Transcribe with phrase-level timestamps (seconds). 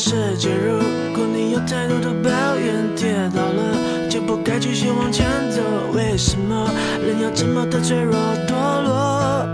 [0.00, 0.78] 世界，如
[1.12, 5.60] 果你有太多的抱怨，跌倒了就不该继续往前走。
[5.92, 6.70] 为什么
[7.04, 8.14] 人要这么的脆弱
[8.46, 8.52] 堕
[8.84, 9.44] 落？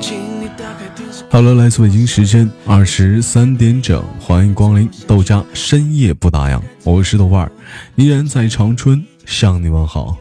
[0.00, 1.24] 请你打开电视。
[1.30, 7.52] Hello，，来自北京时间二十三点整，欢迎光临豆家深夜不打烊，我是豆瓣儿，
[7.96, 10.16] 依然在长春向你问好。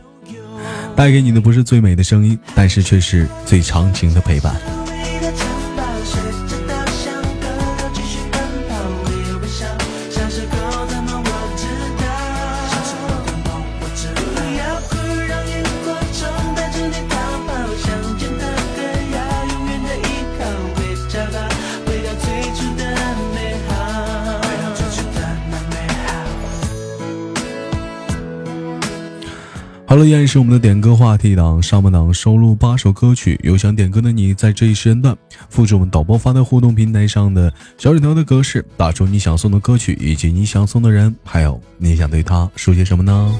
[0.98, 4.54] 带给你的不是最美的声音，但是却是最长情的陪伴。
[29.92, 35.14] 好了，依然是我们的点歌话题档，上半档收录八首歌曲，有想点歌的你，在这一时间段
[35.50, 43.36] 复制我们导播发的互动平台上的小纸条的格式，打出你想送的歌曲以及你想送的人，还有你想对他说些什么呢？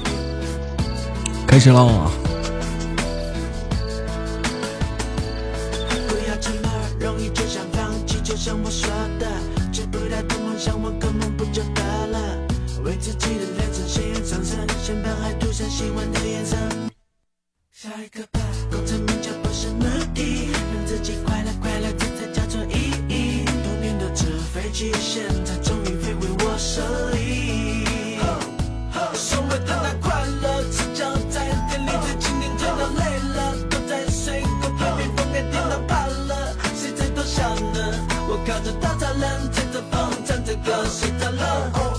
[1.48, 1.72] 开始
[15.22, 16.58] 还涂上喜欢的颜色。
[17.72, 18.40] 下一个吧，
[18.72, 23.46] 功成名就不是目的，让自己快乐快乐，这才叫做意义。
[23.64, 26.82] 童年的纸飞机，现在终于飞回我手
[27.14, 28.18] 里。
[29.14, 38.08] 所谓的那快乐，只叫在天里，最精灵真脑累了，都在睡果，特别疯癫，电到怕了，谁在多想呢？
[38.28, 41.91] 我靠着大栅栏，吹着风，唱着歌，睡着了。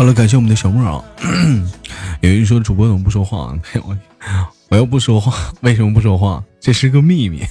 [0.00, 1.04] 好了，感谢我们的小莫啊。
[2.22, 3.54] 有人说主播怎么不说话？
[3.84, 3.98] 我
[4.70, 6.42] 我要不说话，为什么不说话？
[6.58, 7.44] 这是个秘密。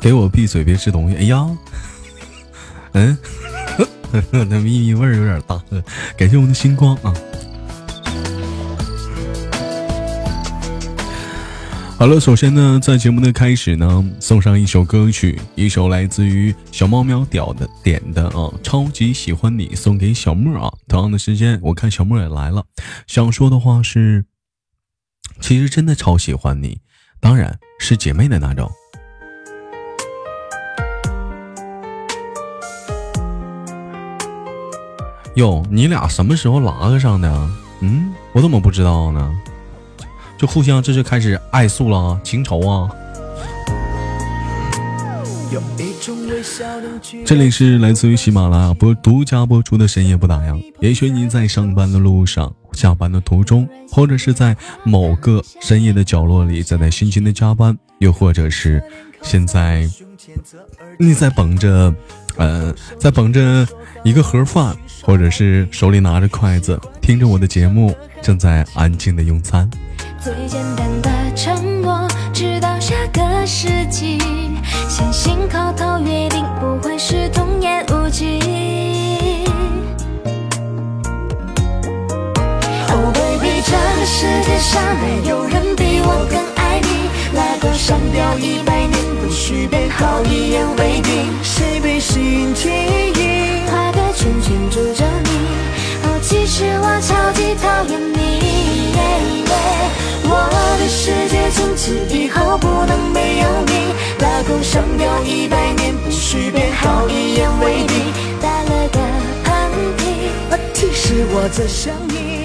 [0.00, 1.16] 给我闭嘴，别吃东西！
[1.16, 1.46] 哎呀，
[2.92, 3.18] 嗯，
[4.32, 5.60] 那咪咪味儿有点大。
[6.16, 7.14] 感谢我们的星光啊！
[11.98, 20.72] 好了，首先呢，在节目的开始呢，送上一首歌曲，一首来自于小猫喵屌的点的啊，超级喜欢你，送给小莫啊。
[20.88, 22.64] 同样的时间，我看小莫也来了，
[23.06, 24.24] 想说的话是，
[25.40, 26.80] 其实真的超喜欢你，
[27.20, 28.70] 当然是姐妹的那种。
[35.40, 37.50] 哟，你俩什么时候拉个上的？
[37.80, 39.32] 嗯，我怎么不知道呢？
[40.36, 42.90] 就互相这就开始爱诉了，情仇啊！
[47.24, 50.62] 这里是来自于喜马拉雅播独家播出的深夜不打烊。
[50.78, 58.82] 也许你在上班的路上、下班的途中，或者是在某个深夜的角落里在在辛勤的加班，又或者是
[59.22, 59.88] 现在
[60.98, 61.94] 你在捧着，
[62.40, 63.64] 呃，在捧着
[64.02, 64.76] 一个盒饭。
[65.02, 69.68] 或者是手里拿着筷子，听着我的节目，正在安静的用餐。
[70.22, 74.18] 最简单的承诺，直到下个世纪，
[74.90, 78.40] 先行口头约定，不会是童言无忌。
[82.90, 88.99] Oh baby，这个世界上没有人比我更爱你，拉钩上吊一百年，
[89.50, 92.22] 许变好，一言为定，谁被谁
[92.54, 95.30] 记忆，画个圈圈住着你。
[96.04, 98.94] 哦，其实我超级讨厌你。
[100.22, 103.92] 我的世界从此以后不能没有你。
[104.20, 107.98] 拉钩上吊一百年，不许变好，一言为定。
[108.40, 109.00] 打了个
[109.42, 109.50] 喷
[109.98, 112.38] 嚏，其实我在想你。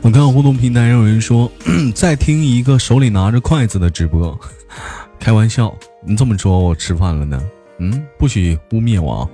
[0.00, 1.52] 我看互动平台上有人说，
[1.94, 4.40] 在听一个手里拿着筷子的直播，
[5.20, 5.74] 开玩笑，
[6.04, 7.42] 你这么说我吃饭了呢？
[7.78, 9.28] 嗯，不许污蔑我啊！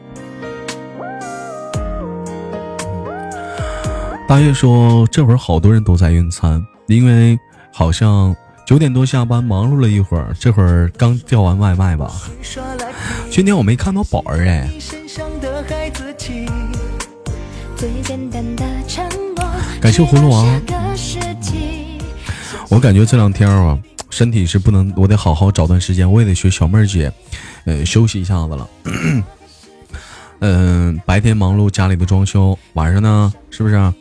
[4.28, 7.38] 大月说，这会儿好多人都在用餐，因为
[7.72, 8.34] 好像
[8.66, 12.10] 九点多下班，忙碌了一会儿，这会儿刚叫完外卖吧。
[13.30, 14.68] 今天我没看到宝儿哎。
[19.80, 20.44] 感谢葫芦娃。
[22.68, 23.78] 我感觉这两天啊，
[24.10, 27.12] 身体是不能，我得好好找段时间，我也得学小妹儿姐，
[27.64, 28.68] 呃，休息一下子了。
[30.40, 33.92] 嗯， 白天忙碌家里的装修，晚上呢，是不是？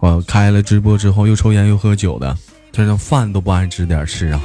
[0.00, 2.36] 我开了直播之后，又抽烟又喝酒的，
[2.70, 4.40] 这连饭都不按时点吃啊。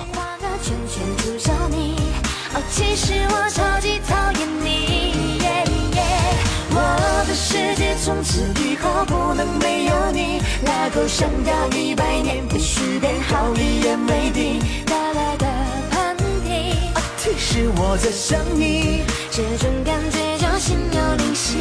[17.51, 19.01] 是，我在想你，
[19.31, 21.57] 这种感觉叫心有灵犀。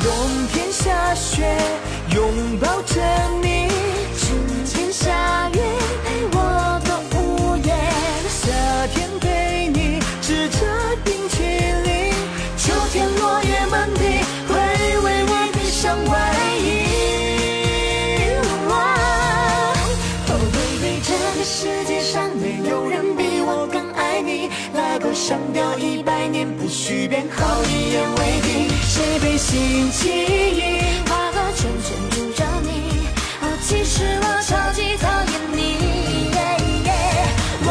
[0.00, 0.08] 冬
[0.50, 1.44] 天下雪，
[2.14, 2.94] 拥抱着
[3.42, 3.68] 你，
[4.16, 5.58] 春天下雨，
[26.46, 28.68] 不许变好，一言为定。
[28.88, 30.60] 谁被心起意，
[31.08, 33.06] 画个圈圈诅咒你。
[33.42, 35.58] 哦，其实我超级讨厌你。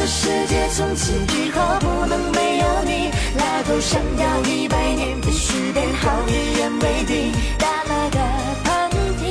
[0.00, 3.10] 的世界从此以后不能没有你。
[3.36, 7.32] 拉钩上吊一百年，必须变好，一言为定。
[7.58, 8.18] 打了个
[8.64, 9.22] 喷嚏，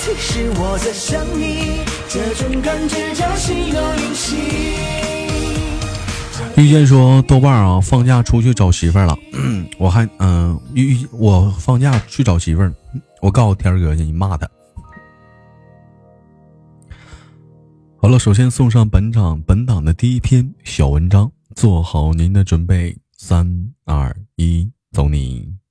[0.00, 1.84] 提示我在想你。
[2.08, 5.23] 这种感觉叫心有灵犀。
[6.56, 9.18] 遇见说豆瓣啊，放假出去找媳妇儿了。
[9.76, 12.72] 我还嗯，遇我放假去找媳妇儿，
[13.20, 14.48] 我告诉天哥去，你骂他。
[17.96, 25.63] 好了，首先送上本场本档的第一篇小文章，做好您的准备，三二一，走你。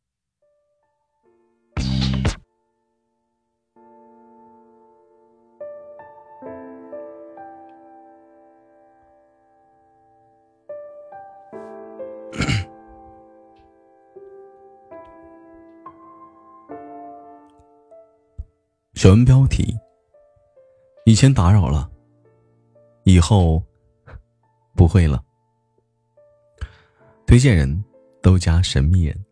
[19.03, 19.77] 全文标题：
[21.03, 21.91] 以前打扰了，
[23.03, 23.61] 以后
[24.77, 25.21] 不会了。
[27.27, 27.83] 推荐人：
[28.21, 29.25] 都加神秘人。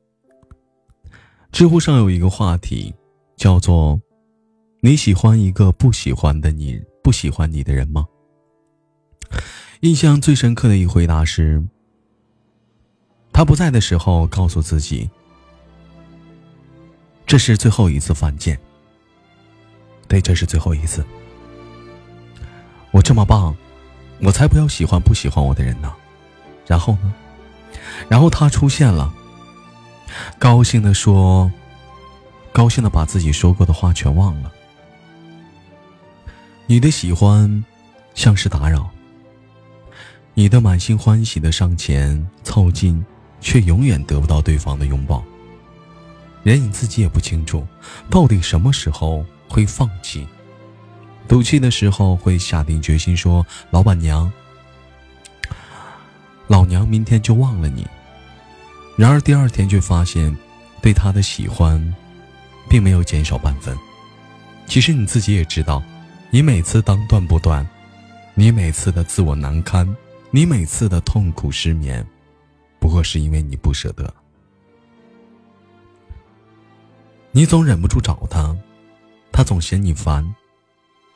[1.53, 2.93] 知乎上有一个话题，
[3.37, 3.97] 叫做
[4.83, 8.05] “你喜欢一个不喜欢的你不喜欢你的人吗？”
[9.83, 11.63] 印象最深刻的一回答是：
[13.31, 15.09] 他不在的时候，告诉自己，
[17.25, 18.59] 这是最后一次犯贱。
[20.11, 21.05] 对，这是最后一次。
[22.91, 23.55] 我这么棒，
[24.19, 25.89] 我才不要喜欢不喜欢我的人呢。
[26.67, 27.13] 然后呢？
[28.09, 29.13] 然后他出现了，
[30.37, 31.49] 高兴的说，
[32.51, 34.51] 高兴的把自己说过的话全忘了。
[36.65, 37.63] 你的喜欢
[38.13, 38.89] 像是打扰，
[40.33, 43.01] 你的满心欢喜的上前凑近，
[43.39, 45.23] 却永远得不到对方的拥抱。
[46.43, 47.65] 连你自己也不清楚，
[48.09, 49.23] 到底什么时候。
[49.51, 50.25] 会放弃，
[51.27, 54.31] 赌气的时候会下定决心说：“老板娘，
[56.47, 57.85] 老娘明天就忘了你。”
[58.95, 60.33] 然而第二天却发现，
[60.81, 61.95] 对他的喜欢，
[62.69, 63.77] 并没有减少半分。
[64.67, 65.83] 其实你自己也知道，
[66.29, 67.67] 你每次当断不断，
[68.33, 69.85] 你每次的自我难堪，
[70.29, 72.05] 你每次的痛苦失眠，
[72.79, 74.13] 不过是因为你不舍得。
[77.33, 78.55] 你总忍不住找他。
[79.31, 80.35] 他总嫌你烦，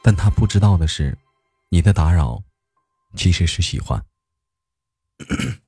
[0.01, 1.17] 但他不知道的是，
[1.69, 2.43] 你的打扰
[3.15, 4.03] 其实是喜欢。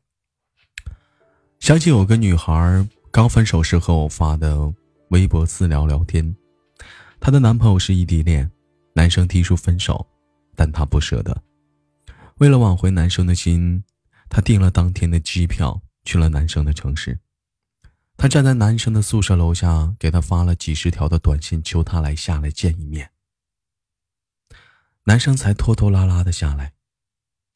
[1.59, 4.73] 想起有个女孩刚分手时和我发的
[5.09, 6.35] 微博私聊聊天，
[7.19, 8.49] 她的男朋友是异地恋，
[8.93, 10.05] 男生提出分手，
[10.55, 11.43] 但她不舍得。
[12.37, 13.83] 为了挽回男生的心，
[14.29, 17.19] 她订了当天的机票去了男生的城市。
[18.17, 23.11] 他站在男生的宿舍楼下，给他发了几十条的短信，求他来下来见一面。
[25.03, 26.73] 男生才拖拖拉拉的下来，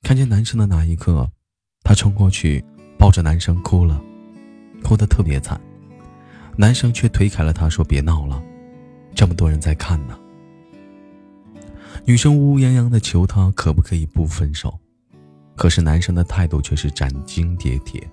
[0.03, 1.31] 看见男生的那一刻，
[1.83, 2.63] 他冲过去
[2.95, 3.99] 抱着男生哭了，
[4.83, 5.59] 哭得特别惨。
[6.55, 8.41] 男生却推开了他，说：“别闹了，
[9.15, 10.17] 这么多人在看呢。”
[12.05, 14.79] 女生呜呜泱泱的求他可不可以不分手，
[15.55, 18.07] 可是男生的态度却是斩钉截铁。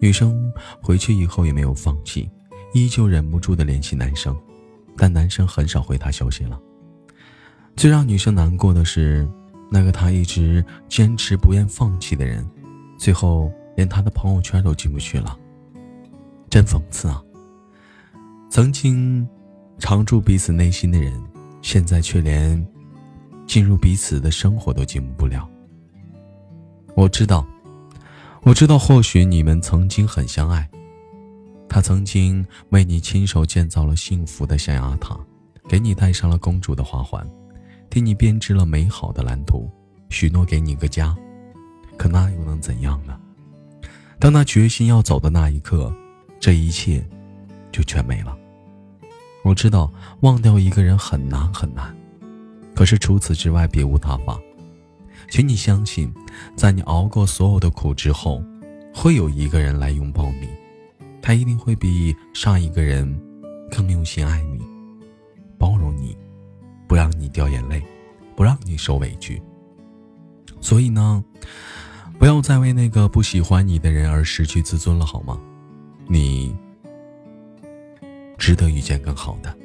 [0.00, 0.52] 女生
[0.82, 2.28] 回去以后也没有放弃，
[2.72, 4.34] 依旧忍不住的联系男生，
[4.96, 6.58] 但男生很少回她消息了。
[7.76, 9.28] 最让女生难过的是，
[9.70, 12.48] 那个她一直坚持不愿放弃的人，
[12.98, 15.38] 最后连她的朋友圈都进不去了。
[16.48, 17.22] 真讽刺啊！
[18.50, 19.28] 曾经
[19.78, 21.12] 常驻彼此内心的人，
[21.62, 22.66] 现在却连
[23.46, 25.48] 进入彼此的生活都进不了。
[26.96, 27.46] 我知道，
[28.42, 30.68] 我知道，或许你们曾经很相爱，
[31.68, 35.18] 他曾经为你亲手建造了幸福的象牙塔，
[35.68, 37.26] 给你戴上了公主的花环，
[37.88, 39.70] 替你编织了美好的蓝图，
[40.08, 41.16] 许诺给你个家。
[41.96, 43.18] 可那又能怎样呢？
[44.18, 45.92] 当他决心要走的那一刻。
[46.42, 47.06] 这一切，
[47.70, 48.34] 就全没了。
[49.44, 49.92] 我知道
[50.22, 51.94] 忘掉一个人很难很难，
[52.74, 54.40] 可是除此之外别无他法。
[55.28, 56.12] 请你相信，
[56.56, 58.42] 在你熬过所有的苦之后，
[58.94, 60.48] 会有一个人来拥抱你，
[61.20, 63.20] 他一定会比上一个人
[63.70, 64.58] 更用心爱你，
[65.58, 66.16] 包容你，
[66.88, 67.82] 不让你掉眼泪，
[68.34, 69.40] 不让你受委屈。
[70.60, 71.24] 所以呢，
[72.18, 75.40] 不要再为那个不喜欢你的人而失去自尊了，好吗？
[76.06, 76.54] 你
[78.36, 79.56] 值得遇见更好的。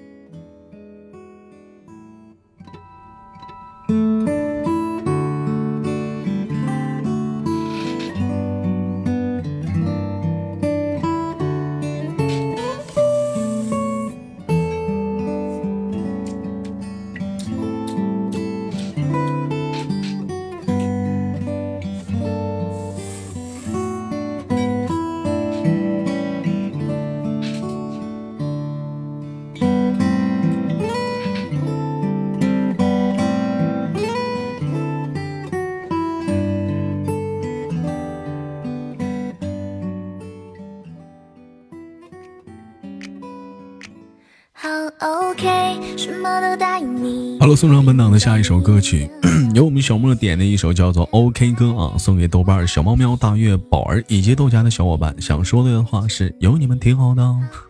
[47.65, 49.09] 送上本档的下一首歌曲，
[49.55, 55.19] 由我们小莫点的一首叫做《OK 歌》啊，送给豆瓣小猫喵、大月、宝儿以及豆家的小伙伴。
[55.19, 57.23] 想说的话是有你们挺好的。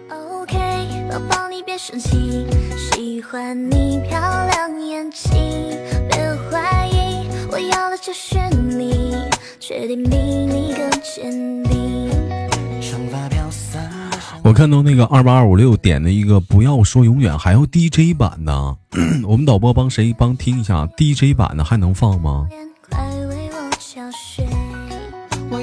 [0.09, 0.57] OK，
[1.09, 5.31] 宝宝你别生气，喜欢你漂亮眼睛，
[6.09, 6.19] 别
[6.51, 8.35] 怀疑，我要的就是
[8.67, 9.15] 你，
[9.61, 11.74] 确定比你更坚定。
[14.45, 18.77] 我看到那个二八二五六点的一个不要说永远，还要 DJ 版呢。
[19.27, 22.47] 我们导播帮谁帮听一下 DJ 版的，还能放吗？
[25.49, 25.57] 我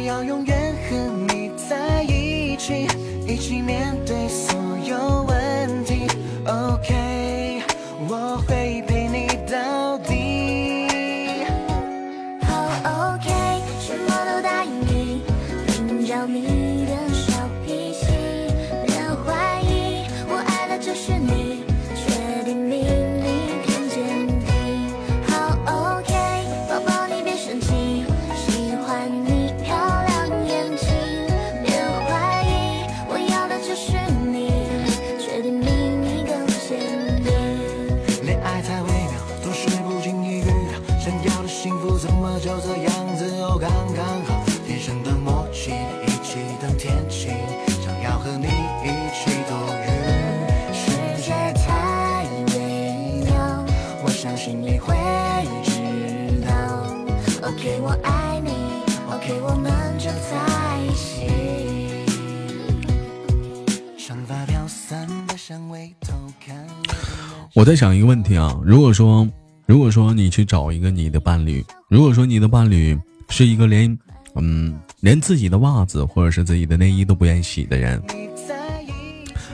[67.62, 69.24] 我在想一个问题啊，如果说，
[69.66, 73.96] 如果说你去找一个你的伴侣，如果说你的伴侣是一个连，
[74.34, 78.02] 嗯，连自己的袜子或者是自己的内衣都不愿意洗的人，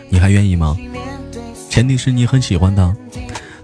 [0.08, 0.74] 你还愿意吗？
[1.68, 2.96] 前提是你很喜欢他，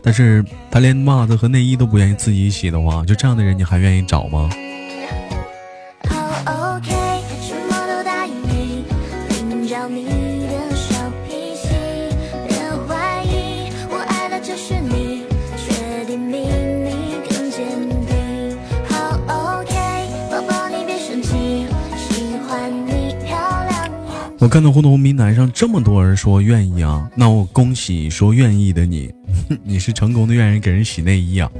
[0.02, 4.50] 但是他连袜子和内衣都不愿意自己洗的话，就这样的人你还愿意找吗？
[24.44, 29.10] 我看到互动平台上这么多人说愿意啊，那我恭喜说愿意的你，
[29.64, 31.50] 你是成功的愿意给人洗内衣啊。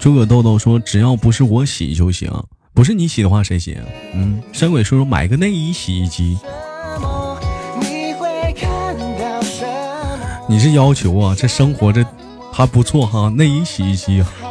[0.00, 2.32] 诸葛豆豆说只要不是我洗就行，
[2.72, 3.76] 不是你洗的话谁洗？
[4.14, 6.38] 嗯，山鬼叔叔买个内衣洗衣机，
[10.48, 11.36] 你是要求啊？
[11.38, 12.02] 这生活这
[12.50, 14.24] 还不错哈，内衣洗衣机。
[14.40, 14.45] 嗯。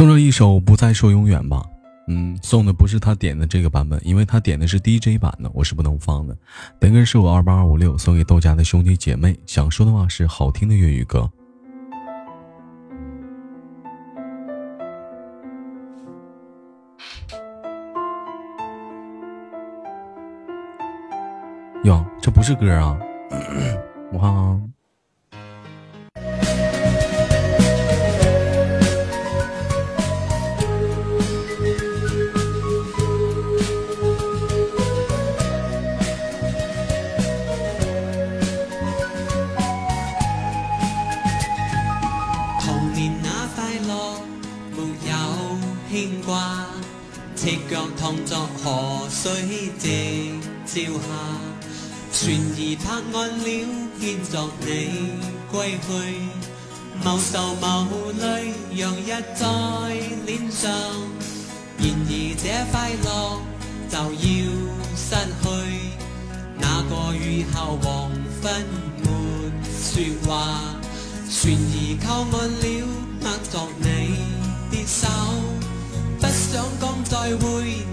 [0.00, 1.62] 送上一首《不再说永远》吧。
[2.08, 6.34] 嗯，送的不是他点的这个版本，因为他点的是 DJ 版的，我是不能放的。
[6.80, 11.30] 点歌是我二八二五六送给豆家的兄弟姐妹，想说的话是好听的粤语歌。
[21.84, 22.98] 哟，这不是歌啊！
[24.14, 24.72] 我看看
[49.22, 49.30] 水
[49.78, 49.84] 夕
[50.64, 51.04] 照下。
[52.10, 52.24] 船
[52.56, 53.44] 儿泊岸了，
[54.00, 54.66] 牵作你
[55.52, 55.88] 归去，
[57.04, 57.66] 某愁某
[58.18, 59.44] 泪，洋溢在
[60.24, 60.70] 脸上。
[61.76, 62.10] 然而
[62.40, 62.74] 这快
[63.04, 63.06] 乐
[63.90, 64.26] 就要
[64.96, 65.04] 失
[65.42, 65.44] 去，
[66.58, 68.10] 那个雨后黄
[68.40, 68.44] 昏
[69.02, 69.06] 没
[69.68, 69.92] 说
[70.24, 70.28] 话。
[71.30, 72.08] 船儿靠
[72.38, 72.64] 岸了，
[73.20, 73.84] 握着你
[74.70, 75.06] 的手，
[76.18, 77.86] 不想讲再会，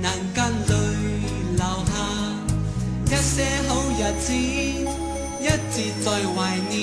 [4.27, 4.35] 子，一
[5.71, 6.75] 直在怀念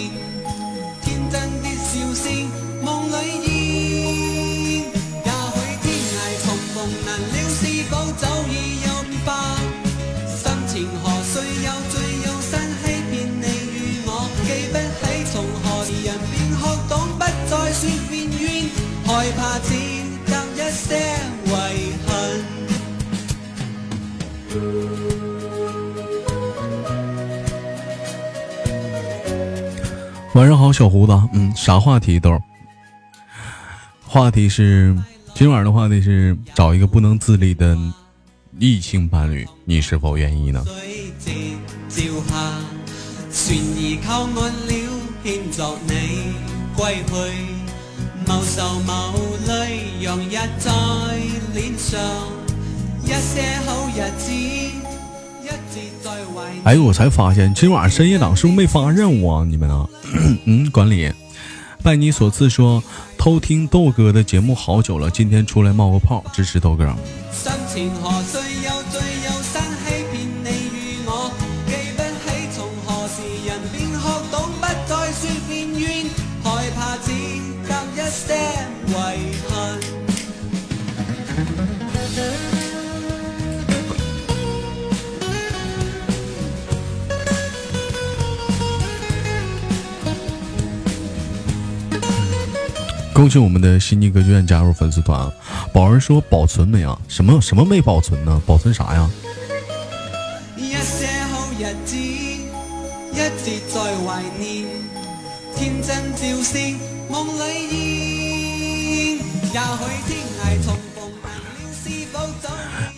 [1.03, 2.25] 天真的笑声，
[2.83, 3.13] 梦里
[3.45, 4.89] 现。
[5.27, 9.29] 也许天涯重逢难了，是否早已有变化？
[10.27, 11.33] 心情何须
[11.67, 13.77] 有醉有新，欺骗你与
[14.07, 14.09] 我，
[14.47, 18.43] 记不起从何时人便学懂不再说变怨，
[19.05, 19.69] 害怕只
[20.25, 20.89] 得一些
[21.45, 21.49] 遗
[22.07, 22.09] 憾。
[30.35, 31.13] 晚上好，小胡子。
[31.33, 32.37] 嗯，啥话题都？
[34.05, 34.97] 话题是
[35.33, 37.79] 今晚的话题是找一个不能自理的
[38.59, 40.65] 异性伴侣，你是否愿意呢？
[56.65, 59.45] 哎，我才发现今晚深夜档是不是没发任务啊？
[59.45, 59.87] 你们呢？
[60.47, 61.13] 嗯，管理，
[61.83, 62.83] 拜你所赐，说
[63.19, 66.87] 偷听豆哥的节目好久了，今天出来冒个泡，支持豆哥。
[93.15, 95.33] 恭喜我们的悉尼歌剧院加入粉丝团。
[95.73, 96.99] 宝儿说保存没啊？
[97.07, 98.43] 什么什么没保存呢？
[98.45, 99.09] 保存啥呀？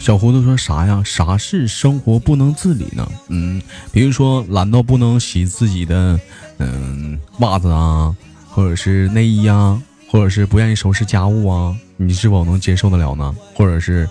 [0.01, 1.03] 小胡子说啥呀？
[1.05, 3.07] 啥是生活不能自理呢？
[3.29, 3.61] 嗯，
[3.93, 6.19] 比如说懒到不能洗自己的
[6.57, 8.17] 嗯袜子啊，
[8.49, 9.79] 或者是内衣啊。
[10.09, 13.35] 或者是不愿意收拾家务啊，你是否能接受得了呢？
[13.55, 14.09] 或者是，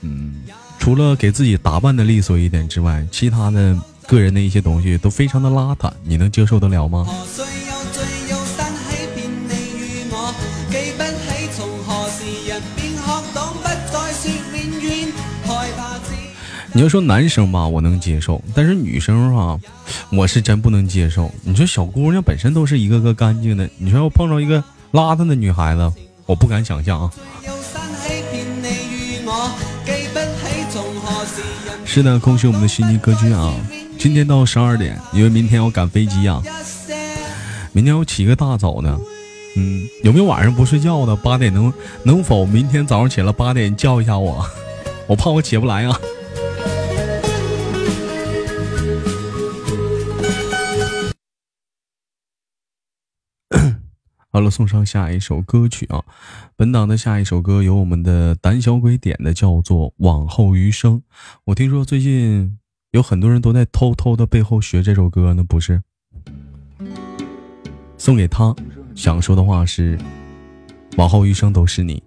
[0.00, 0.42] 嗯，
[0.78, 3.76] 除了给自己打扮的利索一点之外，其他的
[4.06, 7.06] 个人的一些东西都非常的邋遢，你能接受得了吗？
[16.74, 19.60] 你要说男生吧，我能接受，但是女生哈，
[20.10, 21.30] 我是真不能接受。
[21.42, 24.62] 你说小姑娘本身都是一个个干净的，你说要碰着一个。
[24.92, 25.90] 邋遢的女孩子，
[26.26, 27.10] 我不敢想象啊！
[31.86, 33.54] 是的，恭喜我们的悉尼歌剧啊！
[33.98, 36.42] 今天到十二点，因为明天要赶飞机啊。
[37.72, 39.00] 明天要起个大早呢，
[39.56, 41.16] 嗯，有没有晚上不睡觉的？
[41.16, 44.44] 八点能能否明天早上起来八点叫一下我？
[45.06, 45.98] 我怕我起不来啊。
[54.34, 56.02] 好了，送上下一首歌曲啊！
[56.56, 60.94] 本档的下一首歌由我们的胆小鬼点的，叫做《往后余生》。
[61.44, 62.58] 我听说最近
[62.92, 65.82] 有很多人都在偷偷的背后学这首歌呢，不是？
[67.98, 68.56] 送给他，
[68.94, 69.98] 想说的话是：
[70.96, 72.02] 往后余生都是你。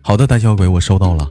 [0.00, 1.28] 好的，胆小鬼，我收到了。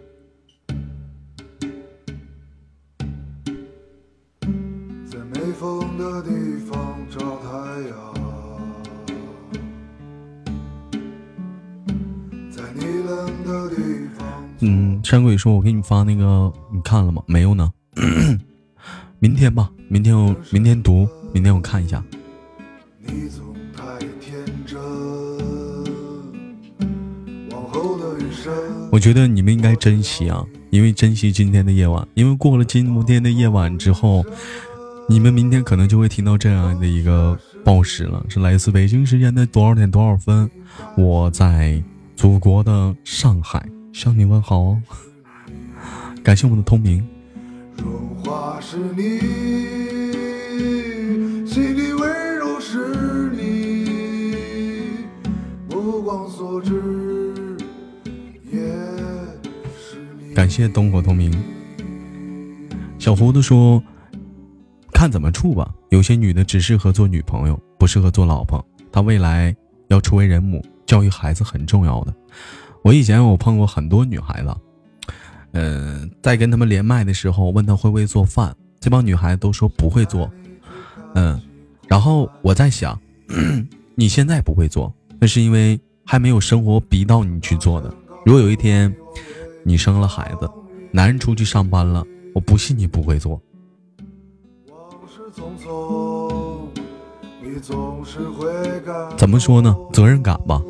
[15.06, 17.22] 山鬼说：“我给你发那个，你看了吗？
[17.28, 17.72] 没有呢。
[19.20, 22.04] 明天吧，明天我明天读，明天我看一下。”
[28.92, 34.26] 我觉得你们应该珍惜啊，因为珍惜今天的夜晚，因为过了今天的夜晚之后，
[35.08, 40.50] 你们明天可能就会听到这样的一个报时了，是来自北京时间的多少点多少分？
[40.98, 41.80] 我在
[42.16, 43.64] 祖国的上海
[43.96, 44.78] 向你问好，
[46.22, 47.02] 感谢我们的通明。
[60.36, 61.32] 感谢灯火通明。
[63.00, 63.82] 小胡子说
[64.94, 68.62] ：“看怎么处吧，有些女的只适合做女朋友，不适合做老婆。
[68.92, 69.56] 她未来
[69.88, 72.14] 要出为人母，教育孩子很重要的。
[72.86, 74.56] 我以前我碰过很多女孩子，
[75.54, 80.30] 嗯，在跟他们连麦的时候问她会不会做饭，这帮女孩子都说不会做。
[81.16, 81.42] 嗯，
[81.88, 82.96] 然后我在想，
[83.96, 87.92] 你现在不会做，那是因为还没有生活逼到你去做的。
[88.24, 88.96] 如果有一天。”
[89.68, 90.48] 你生了孩子，
[90.92, 93.42] 男人出去上班了，我不信你不会做。
[99.18, 99.76] 怎么说呢？
[99.92, 100.62] 责任感吧。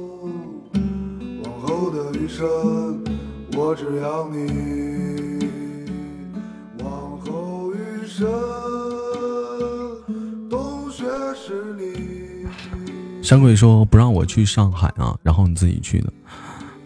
[13.21, 16.13] 山鬼说不让我去上海啊，然后你自己去的。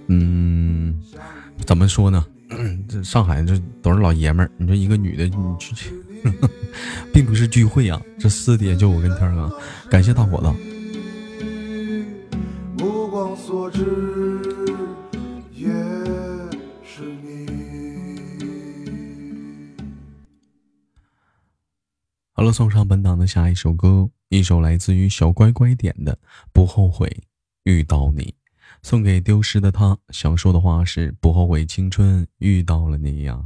[0.08, 1.00] 嗯。
[1.66, 2.26] 怎么说呢？
[2.90, 5.94] 这上海这都是老爷们儿，你说一个女的你去去，
[7.14, 9.52] 并不是聚会啊，这私底下就我跟天哥。
[9.90, 10.48] 感谢大伙子。
[22.40, 26.14] 好了，送上本档的下一首歌，一首来自于小乖乖点的
[26.54, 27.22] 《不后悔
[27.66, 28.24] 遇到你》。
[28.82, 33.44] 送给丢失的他，想说的话是：不后悔青春遇到了你呀。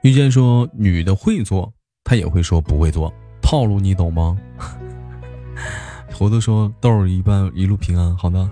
[0.00, 3.12] 遇见说女的会做，他也会说不会做，
[3.52, 4.34] 套路你懂吗？
[6.14, 8.48] 胡子说豆儿一半一路平安，好的。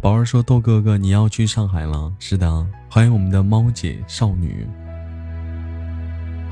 [0.00, 4.64] 宝儿说：“豆哥哥，你要去上海了？”是的，欢迎我们的猫姐少女。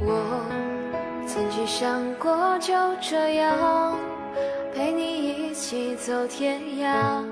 [0.00, 0.44] 我
[1.28, 3.96] 曾经想过就这样
[4.74, 7.24] 陪你一起走天涯。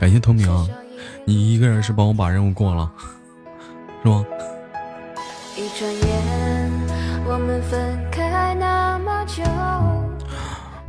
[0.00, 0.66] 感谢同名啊，
[1.24, 2.90] 你一个人是帮我把任务过了，
[4.02, 4.26] 是吗？
[5.56, 6.72] 一转眼，
[7.28, 8.15] 我们分开。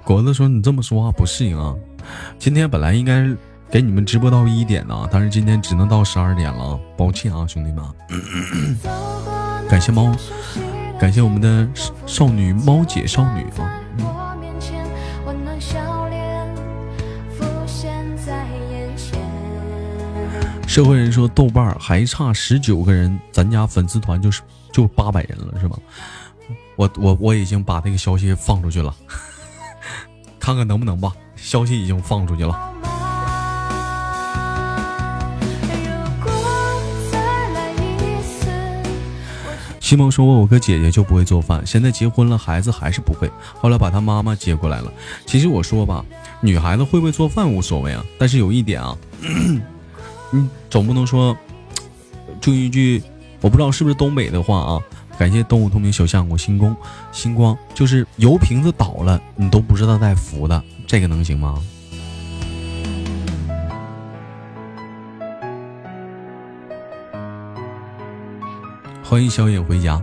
[0.03, 1.75] 果子说：“你这么说话不适应啊，
[2.39, 3.27] 今天本来应该。”
[3.69, 7.83] 给你们直播到一点呢，但是今天只能到十二点了，抱歉啊，兄弟们。
[9.67, 10.09] 感谢猫，
[10.97, 11.67] 感谢我们的
[12.05, 13.83] 少女猫姐少女啊。
[20.65, 24.41] 社会人说豆瓣还差十九个人，咱家粉丝团就是
[24.77, 25.75] 就八百人了，是吧？
[26.75, 28.95] 我我我已经把这个消息放出去了，
[30.39, 31.11] 看看能不能吧。
[31.35, 32.55] 消息已经放出去了。
[39.79, 43.31] 西蒙说：“我有个姐姐就不会做饭，现在结婚了，孩子还是不会。
[43.55, 44.93] 后来把他妈妈接过来了。
[45.25, 46.05] 其实我说吧，
[46.39, 48.95] 女孩子会不会做饭无所谓啊，但是有一点啊，
[50.29, 51.35] 你 总不能说
[52.39, 53.01] 就一句，
[53.41, 54.79] 我不知道是不是东北的话啊。
[55.17, 56.77] 感谢动物通明小相公星光
[57.11, 61.59] 星光，就是油瓶子倒了，你都不知道带扶的，这个能行吗？”
[69.03, 69.99] 欢迎小野回家。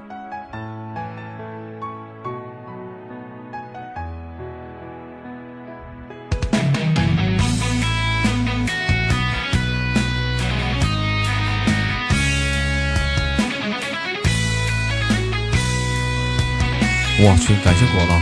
[17.17, 18.13] 我去，感谢果子。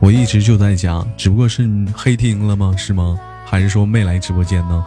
[0.00, 2.74] 我一直就在家，只不过是黑听了吗？
[2.78, 3.18] 是吗？
[3.44, 4.84] 还是说没来直播间呢？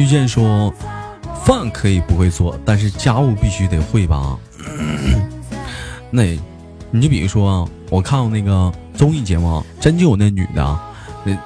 [0.00, 0.72] 遇见说，
[1.44, 4.34] 饭可以不会做，但是家务必须得会吧？
[6.10, 6.22] 那，
[6.90, 10.80] 你就比如说啊，我看过那个综艺节目，真就有那女的，
[11.22, 11.38] 人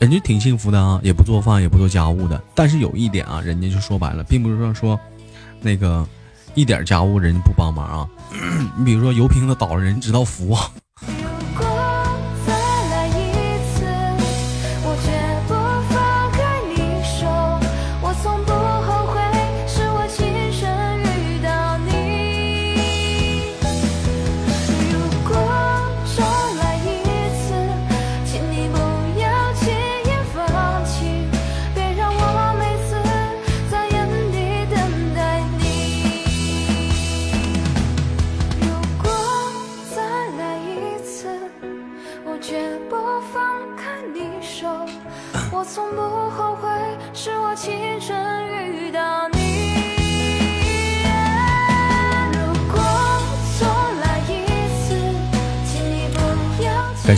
[0.00, 2.42] 人家挺幸福的啊，也不做饭，也不做家务的。
[2.52, 5.00] 但是有一点啊，人家就说白了，并不是说说
[5.60, 6.04] 那个
[6.56, 8.08] 一点家务人家不帮忙啊。
[8.76, 10.68] 你比如说油瓶子倒了，人知道扶啊。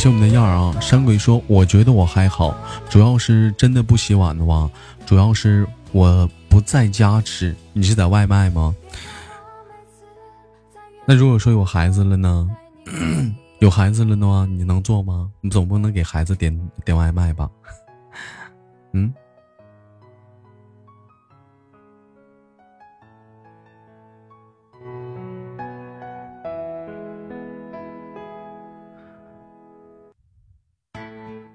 [0.03, 0.81] 就我们的燕儿啊！
[0.81, 2.53] 山鬼说：“我觉得我还好，
[2.91, 4.69] 主要是真的不洗碗的话，
[5.07, 7.55] 主要是我不在家吃。
[7.73, 8.75] 你是在外卖吗？
[11.07, 12.51] 那如果说有孩子了呢？
[13.61, 15.31] 有孩子了的话，你能做吗？
[15.41, 16.53] 你总不能给孩子点
[16.85, 17.49] 点外卖吧？
[18.95, 19.15] 嗯？”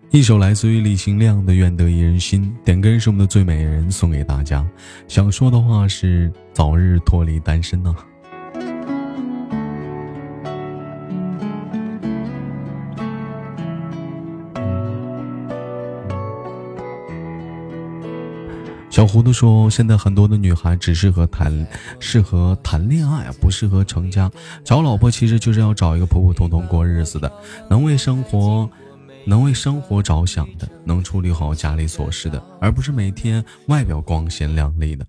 [0.10, 4.66] 一首来自于李行亮的《愿得一人心》，点歌是我们的最美人，送给大家。
[5.06, 7.94] 想说的话是：早日脱离单身呢。
[18.90, 21.68] 小糊涂说：现在很多的女孩只适合谈，
[22.00, 24.32] 适合谈恋爱，不适合成家。
[24.64, 27.30] 找老婆其实就是要找一个普普通通过日子的，
[27.70, 28.68] 能为生活。
[29.28, 35.06] 能为生活着想的，能处理好家里琐事的，而不是每天外表光鲜亮丽的。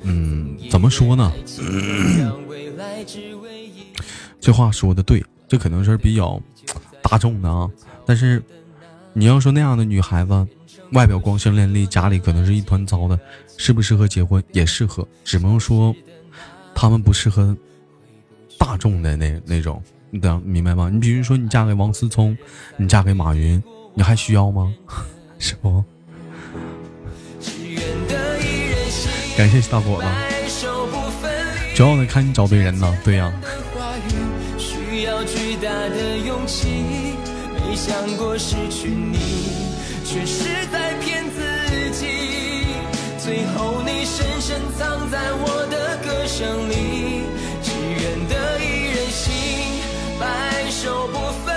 [0.00, 1.32] 嗯，怎么说呢？
[4.40, 6.42] 这话说的对，这可能是比较
[7.00, 7.70] 大众的啊。
[8.04, 8.42] 但是
[9.12, 10.48] 你要说那样的女孩子，
[10.90, 13.16] 外表光鲜亮丽，家里可能是一团糟的，
[13.56, 14.42] 适不适合结婚？
[14.50, 15.94] 也适合，只能说
[16.74, 17.56] 他们不适合
[18.58, 19.80] 大众的那那种。
[20.14, 20.90] 你等明白吗？
[20.92, 22.36] 你比如说，你嫁给王思聪，
[22.76, 23.62] 你嫁给马云，
[23.94, 24.70] 你还需要吗？
[25.40, 25.82] 是不？
[29.38, 30.06] 感谢大果子，
[31.74, 32.94] 主要得看你找对人呢。
[33.02, 33.32] 对呀。
[43.18, 47.41] 最后你深深藏在我的歌声里，只愿得一人心。
[50.22, 51.52] 白首不分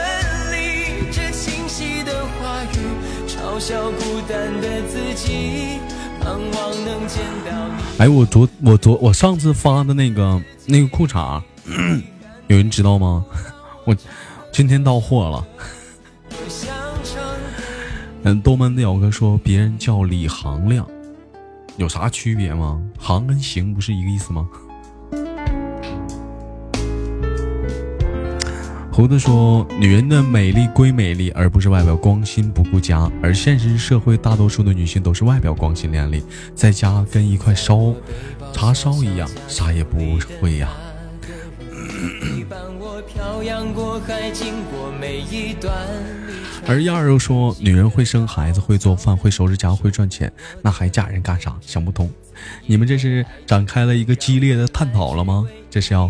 [0.51, 5.77] 离，这清晰的话语嘲笑孤单的自己，
[6.19, 7.73] 盼望能见到你。
[7.99, 11.39] 哎，我昨我昨我上次发的那个那个裤衩，
[12.47, 13.23] 有人知道吗？
[13.85, 13.95] 我
[14.51, 15.47] 今天到货了。
[18.23, 20.87] 嗯，东门的表哥说别人叫李行亮，
[21.77, 22.81] 有啥区别吗？
[22.97, 24.49] 行跟行不是一个意思吗？
[28.95, 33.11] 胡子说：“女人的美丽归美丽，而不是外表光鲜不顾家。
[33.21, 36.23] 而现实社会大多数的女性都是外表光鲜亮丽，
[36.55, 37.93] 在家跟一块烧
[38.53, 39.97] 茶烧一样，啥也不
[40.39, 40.69] 会呀。”
[46.65, 50.31] 而燕儿又说：“女人会生孩子，会做饭，会收拾家，会赚钱，
[50.61, 51.53] 那还嫁人干啥？
[51.59, 52.09] 想不通。
[52.65, 55.45] 你们这是展开了一个激烈的探讨了吗？
[55.69, 56.09] 这是要？”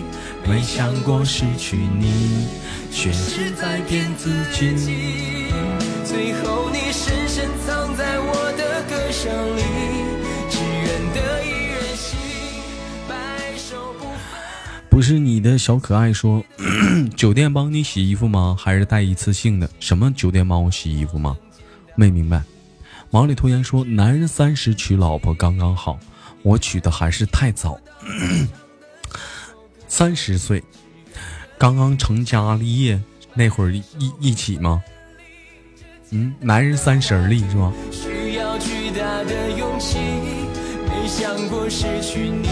[0.47, 2.47] 没想过失去你，
[2.91, 5.47] 却是在骗自己。
[6.03, 9.61] 最后你深深藏在我的歌声里，
[10.49, 12.17] 只愿得一人心，
[13.07, 13.13] 白
[13.57, 14.11] 首不分
[14.89, 16.43] 不是你的小可爱说，
[17.15, 18.55] 酒店帮你洗衣服吗？
[18.59, 19.69] 还是带一次性的？
[19.79, 21.37] 什么酒店帮我洗衣服吗？
[21.95, 22.41] 没明白。
[23.09, 25.97] 毛里拖言说，男人三十娶老婆刚刚好，
[26.43, 27.79] 我娶的还是太早，
[29.91, 30.63] 三十岁，
[31.57, 32.97] 刚刚成家立业
[33.33, 33.83] 那会儿一
[34.21, 34.81] 一起吗？
[36.11, 37.73] 嗯，男人三十而立是吗？
[37.91, 39.97] 需要巨大的勇气，
[40.87, 42.47] 没想过失去你，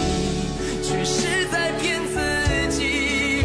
[0.82, 3.42] 却是在骗自己。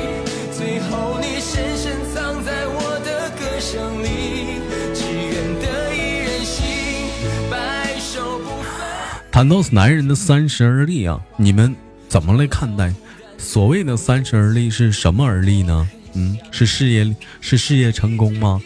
[0.51, 4.60] 最后你深深藏在我的歌声里，
[4.93, 6.65] 只愿得一人心，
[7.49, 8.71] 白首不分。
[9.31, 11.73] 谈到男人的三十而立啊，你们
[12.10, 12.93] 怎么来看待？
[13.38, 15.89] 所谓的三十而立是什么而立呢？
[16.13, 18.62] 嗯，是事业是事业成功吗？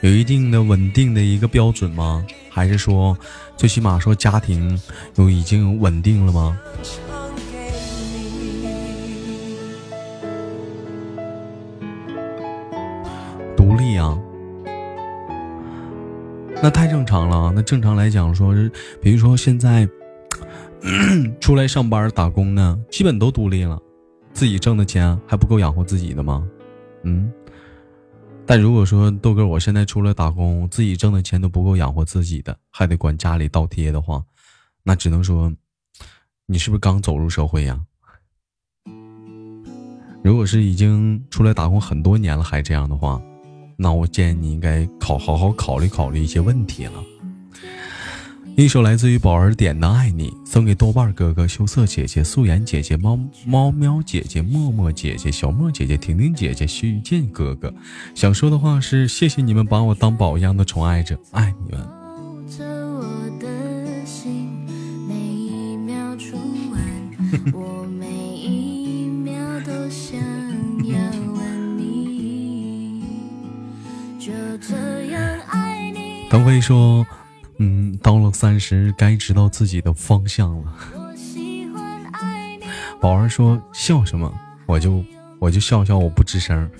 [0.00, 2.24] 有一定的稳定的一个标准吗？
[2.50, 3.16] 还是说，
[3.56, 4.78] 最起码说家庭
[5.16, 6.58] 有已经稳定了吗？
[13.56, 14.18] 独立啊，
[16.62, 17.52] 那太正常了。
[17.54, 19.88] 那正常来讲，说是比如说现在
[21.40, 23.80] 出来上班打工呢，基本都独立了，
[24.34, 26.46] 自己挣的钱还不够养活自己的吗？
[27.04, 27.32] 嗯。
[28.44, 34.22] 但如果说豆哥，我现在出来打工，自己挣的钱都不够养活自己的，还得管家里倒贴的话，
[34.82, 35.50] 那只能说，
[36.44, 37.80] 你是不是刚走入社会呀？
[40.22, 43.22] 如果是已经出来打工很多年了还这样的话，
[43.78, 47.02] 那我建议你应该考好好考虑考虑一些问题了。
[48.56, 57.74] 一首来自于宝儿点的《爱你》，送给豆瓣哥哥、羞涩姐姐、素颜姐姐、猫猫喵姐姐、默默姐姐、小莫姐姐、婷婷姐姐、徐建哥哥。
[58.14, 61.84] 想说的话是：谢谢你们把我当宝一样的宠爱着，爱你们。
[76.30, 77.04] 等会 说。
[77.58, 80.74] 嗯，到了三十，该知道自己的方向了。
[83.00, 84.32] 宝儿说笑什么？
[84.66, 85.04] 我就
[85.38, 86.70] 我就笑笑，我不吱声。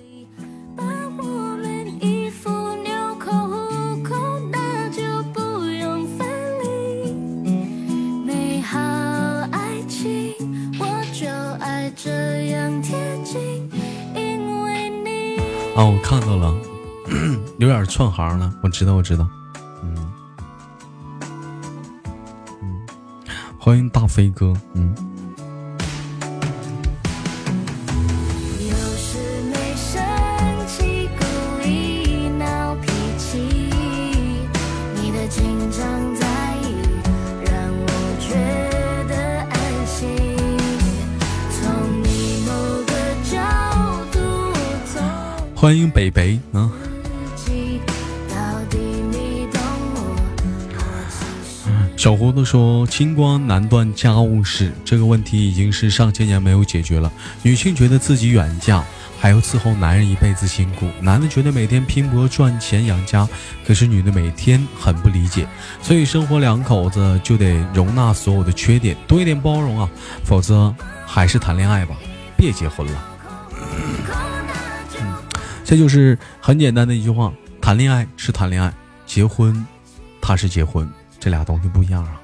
[15.76, 16.54] 啊，我看到了，
[17.58, 18.52] 有点串行了。
[18.62, 19.28] 我知道，我知道。
[23.64, 24.94] 欢迎大飞哥，嗯。
[45.56, 46.70] 欢迎北北啊。
[52.04, 57.10] 小胡子说：“清官难断家务事，这个问题已经是上千年没有解决了。
[57.42, 58.84] 女性觉得自己远嫁
[59.18, 63.26] 还要伺候男人一辈子辛苦，男的觉得每天拼搏赚钱养家，
[63.66, 65.48] 可是女的每天很不理解。
[65.80, 69.88] 所以生活两口子就得容纳所有的缺点，多一点包容啊，
[70.26, 70.76] 否则
[71.06, 71.96] 还是谈恋爱吧，
[72.36, 73.04] 别结婚了。
[75.64, 77.32] 这就是很简单的一句话：
[77.62, 78.70] 谈恋爱是谈恋爱，
[79.06, 79.66] 结婚，
[80.20, 80.86] 他是结婚。”
[81.24, 82.23] 这俩东西不一样啊。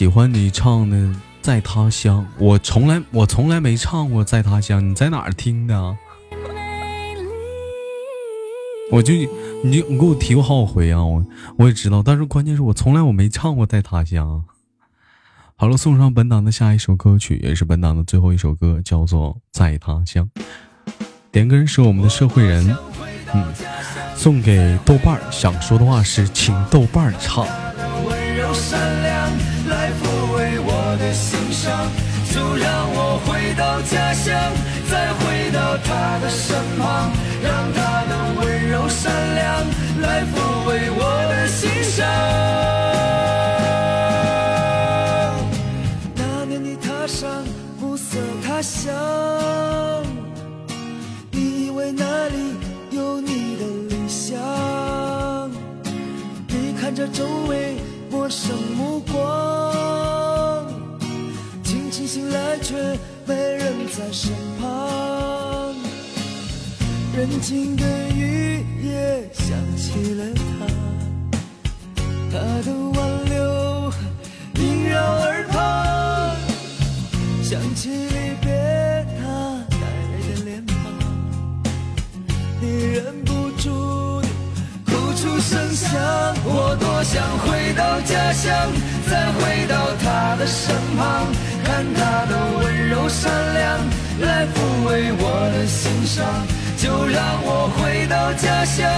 [0.00, 0.96] 喜欢你唱的
[1.42, 5.94] 《在他乡》，我从来我从来没唱过《在他乡》，你在哪儿听的？
[8.90, 9.28] 我就你
[9.62, 11.22] 你给我提过好几回啊，我
[11.58, 14.42] 我也知道，但是关键是我从来我没唱过《在他乡》。
[15.56, 20.26] 好了，送上本档的下一首歌曲，也是本档的最后一首歌，叫做《在他乡》。
[21.30, 22.74] 点歌人是我们的社会人，
[23.34, 23.54] 嗯，
[24.16, 27.46] 送给豆瓣儿，想说的话是请豆瓣儿唱。
[32.30, 34.34] 就让我回到家乡，
[34.90, 37.10] 再回到他的身旁，
[37.42, 39.66] 让他的温柔善良
[40.00, 40.34] 来抚
[40.68, 42.06] 慰我的心伤。
[46.14, 47.44] 那年你踏上
[47.80, 48.94] 暮色他乡，
[51.32, 52.54] 你以为那里
[52.90, 54.38] 有你的理想，
[56.46, 57.76] 你看着周围
[58.08, 60.19] 陌生目光。
[62.12, 62.74] 醒来却
[63.24, 65.72] 没人在身旁，
[67.16, 70.66] 人静的雨夜想起了他，
[72.32, 73.92] 他的挽留
[74.56, 76.36] 萦绕耳旁，
[77.44, 80.74] 想起离别他带来的脸庞，
[82.60, 84.20] 你忍不住
[84.84, 85.88] 哭出声响。
[86.42, 88.68] 我多想回到家乡，
[89.08, 91.28] 再回到他的身旁。
[91.64, 93.78] 看他的温柔善良
[94.20, 94.56] 来抚
[94.86, 96.24] 慰我的心伤，
[96.76, 98.88] 就让我回到家乡，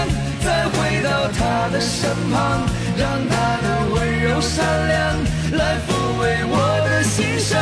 [0.45, 4.99] 再回到他的身旁，让他的温柔善良
[5.59, 5.89] 来抚
[6.21, 6.55] 慰我
[6.89, 7.59] 的心伤。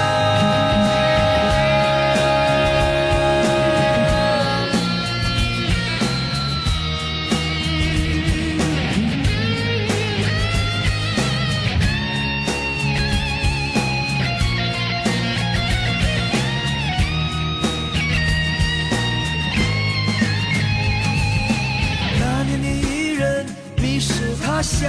[24.80, 24.88] 想，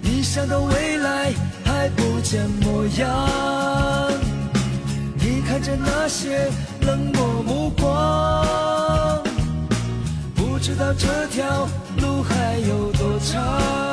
[0.00, 1.34] 你想的未来
[1.66, 4.10] 还不见模样，
[5.16, 6.48] 你看着那些
[6.80, 9.22] 冷漠目光，
[10.34, 13.91] 不知道这条路还有多长。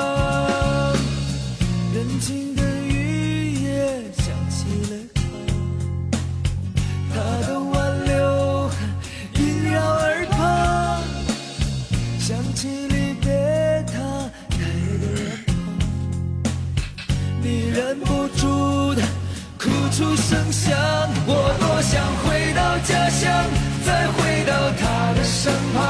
[23.19, 23.45] 到家乡，
[23.85, 25.83] 再回到他的身旁，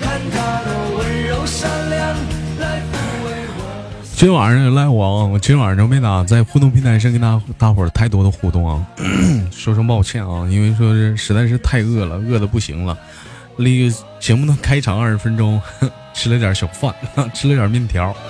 [0.00, 2.16] 看他的温柔善良
[2.60, 3.60] 来抚慰我。
[4.14, 8.86] 今晚上赖我，我今晚上没咋在互动平台上跟大大伙儿太多的互动啊，
[9.50, 12.96] 说声抱歉啊，因为说是实在是太饿了，饿的不行了。
[13.56, 15.60] 那个节目的开场二十分钟，
[16.14, 16.94] 吃了点小饭，
[17.34, 18.14] 吃了点面条。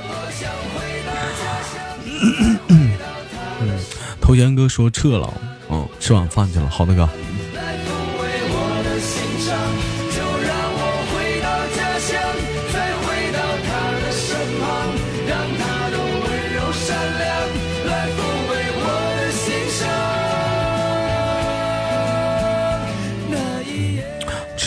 [4.20, 5.32] 头衔哥说撤了，
[5.70, 6.68] 嗯，吃晚饭去了。
[6.68, 7.08] 好的，哥。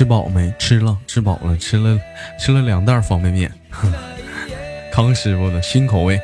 [0.01, 0.51] 吃饱没？
[0.57, 1.95] 吃了，吃饱了，吃了，
[2.39, 3.51] 吃了两袋方便面。
[4.91, 6.19] 康师傅的新口味。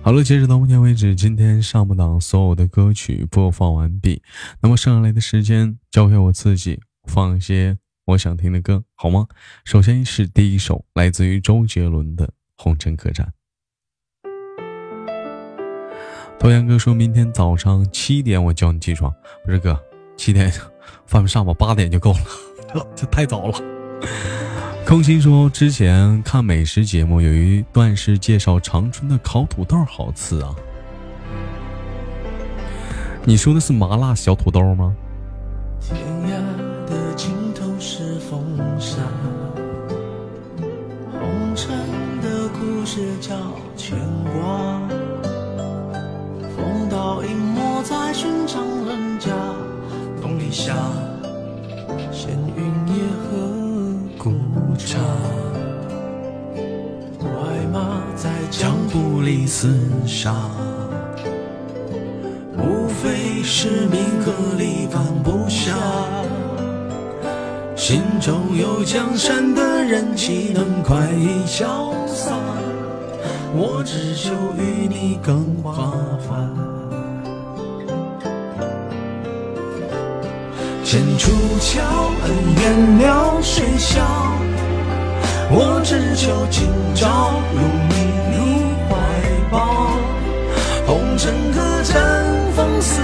[0.00, 4.22] 好了，截止到目前为止，今天上半档所有的歌曲播放完毕。
[4.62, 7.76] 那么剩下来的时间交给我自己，放一些
[8.06, 9.26] 我想听的歌，好吗？
[9.66, 12.26] 首先是第一首，来自于周杰伦的
[12.56, 13.26] 《红尘客栈》。
[16.38, 19.12] 头阳哥说明天早上七点我叫你起床，
[19.44, 19.78] 不是哥，
[20.16, 20.52] 七点
[21.06, 21.54] 犯不上吧？
[21.54, 22.12] 八点就够
[22.74, 23.58] 了， 这太早了。
[24.86, 30.54] 空心说：“之前看美食节目，有一段是介绍长春的烤土豆好吃啊。
[33.24, 34.94] 你说的是麻辣小土豆吗？”
[35.80, 35.96] 天
[48.24, 49.30] 寻常人家，
[50.22, 50.74] 冬里下，
[52.10, 53.36] 闲云野鹤。
[54.16, 54.32] 古
[54.78, 54.98] 刹，
[57.18, 57.28] 快
[57.70, 59.68] 马在江湖里厮
[60.06, 60.34] 杀，
[62.56, 65.76] 无非是名和利放不下。
[67.76, 72.32] 心中有江山的人，岂能快意潇洒？
[73.54, 75.92] 我只求与你更华
[76.26, 76.73] 发。
[80.94, 81.82] 剑出鞘，
[82.22, 84.00] 恩怨了谁笑？
[85.50, 87.94] 我只求今朝拥你
[88.30, 88.36] 入
[88.86, 88.94] 怀
[89.50, 89.56] 抱。
[90.86, 91.92] 红尘客，争
[92.54, 93.02] 风似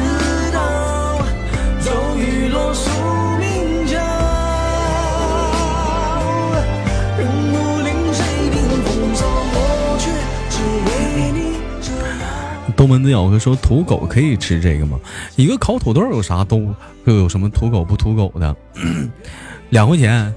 [12.81, 14.99] 东门子咬哥说：“土狗可以吃这个吗？
[15.37, 16.75] 一个烤土豆有啥都
[17.05, 18.57] 又有什么土狗不土狗的？
[19.69, 20.35] 两块钱，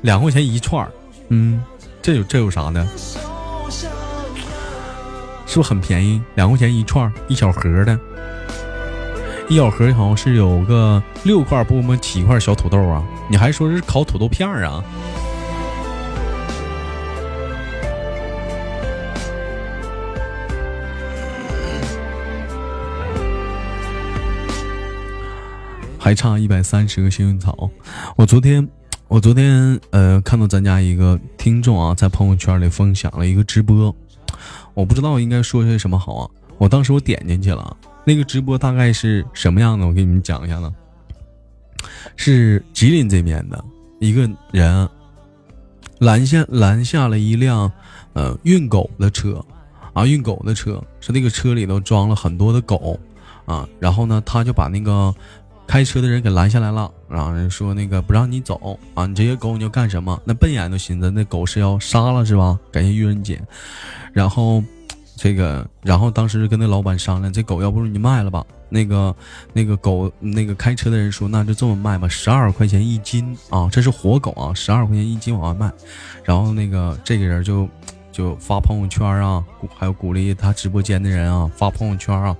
[0.00, 0.88] 两块钱一串
[1.28, 1.62] 嗯，
[2.00, 2.82] 这有这有啥的？
[5.46, 6.18] 是不是很便宜？
[6.34, 8.00] 两块钱一串一小盒的，
[9.50, 13.04] 一小盒好像是有个六块不么七块小土豆啊？
[13.28, 14.82] 你还说是烤土豆片啊？”
[26.06, 27.68] 还差一百三十个幸运草。
[28.14, 28.68] 我昨天，
[29.08, 33.92] 我昨天呃看到咱家一个听众啊，在朋友圈里分享了一个直播，
[34.72, 36.30] 我不知道应该说些什么好啊。
[36.58, 39.84] 我当时我点进去了，那个直播大概是什么样的？
[39.84, 40.72] 我给你们讲一下呢。
[42.14, 43.64] 是吉林这边的
[43.98, 44.88] 一个人
[45.98, 47.68] 拦下拦下了一辆
[48.12, 49.44] 呃运狗的车
[49.92, 52.96] 啊，运狗的车是那个车里头装了很多的狗
[53.44, 55.12] 啊，然后呢，他就把那个。
[55.66, 60.20] 开车的人给拦下来了，然后人说那个不让你走啊，你这些狗你要干什么？
[60.24, 62.58] 那笨眼都寻思那狗是要杀了是吧？
[62.70, 63.40] 感谢愚人节，
[64.12, 64.62] 然后
[65.16, 68.44] 这个，然后当时跟那老板商量，这狗要不你卖了吧？
[68.68, 69.14] 那个
[69.52, 75.72] 那个狗那个开车的人说那就这么卖吧，十二块钱一斤啊，这是活狗啊，十二块钱一斤往外卖。
[76.24, 77.68] 然后那个这个人就
[78.16, 79.44] 就发朋友圈啊，
[79.76, 82.34] 还有鼓励他直播间的人啊发朋友圈啊。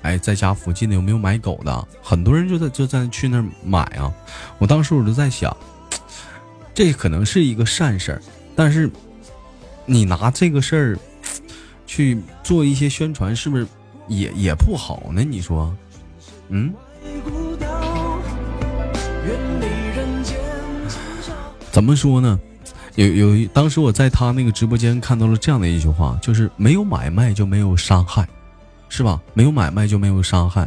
[0.00, 1.88] 哎，在家附近的有没有买狗的？
[2.02, 4.10] 很多人就在就在去那儿买啊。
[4.56, 5.54] 我当时我就在想，
[6.72, 8.22] 这可能是一个善事儿，
[8.56, 8.90] 但是
[9.84, 10.98] 你拿这个事儿
[11.86, 13.66] 去做一些宣传，是不是
[14.06, 15.22] 也也不好呢？
[15.22, 15.76] 你说，
[16.48, 16.72] 嗯？
[21.70, 22.40] 怎么说呢？
[23.06, 28.28] 有有，当时我在他那个直播间看到了这样的一句话，就是没有买卖就没有伤害。
[28.90, 29.20] 是吧？
[29.34, 30.66] 没有买卖就没有伤害。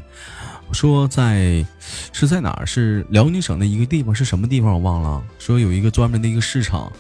[0.72, 1.66] 说在
[2.14, 2.64] 是在哪？
[2.66, 5.24] 是辽宁省的一个地方，是什么地方我忘了。
[5.40, 6.92] 说有一个专门的一个市场，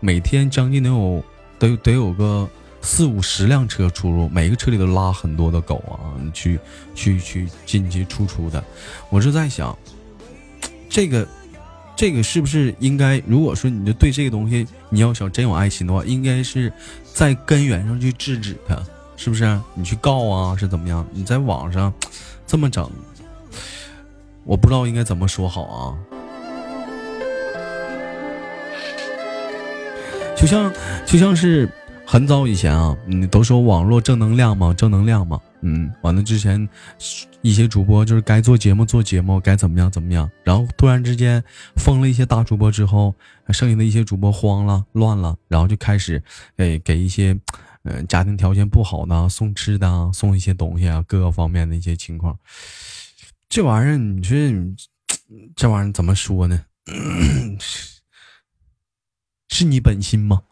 [0.00, 1.22] 每天将近能有
[1.58, 2.48] 得得有个
[2.80, 6.58] 四五十辆车出入，每个车里都拉很多的狗啊，去
[6.94, 8.64] 去去进进出出的。
[9.10, 9.76] 我是在想，
[10.88, 11.28] 这个
[12.00, 13.22] 这个是不是应该？
[13.26, 16.72] 如果说你就对这个东西你要想真有爱心的话，应该是
[17.12, 18.74] 在根源上去制止它。
[19.18, 20.56] 是不是你去告啊？
[20.56, 21.06] 是怎么样？
[21.12, 21.92] 你在网上
[22.46, 22.90] 这么整，
[24.44, 25.92] 我不知道应该怎么说好啊。
[30.34, 30.72] 就像
[31.04, 31.68] 就像是
[32.06, 35.38] 很早以前啊，你都说网络正能量嘛，正能量嘛。
[35.62, 36.68] 嗯，完了之前
[37.42, 40.30] 一些主播就是该做节目做节目，该怎么样怎么样。
[40.44, 41.42] 然后突然之间
[41.76, 43.14] 封了一些大主播之后，
[43.50, 46.22] 剩下的一些主播慌了乱了，然后就开始
[46.56, 47.38] 给给一些。
[47.82, 52.38] 嗯，家庭条件不好的送吃的，送一些东西啊，各个方面的一些情况。
[53.48, 54.36] 这玩意儿，你说
[55.56, 56.62] 这玩意儿怎么说呢？
[59.48, 60.42] 是你本心吗？